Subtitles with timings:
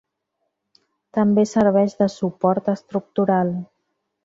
[1.17, 3.55] També serveix de suport estructural.